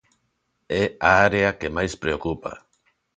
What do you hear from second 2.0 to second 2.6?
preocupa.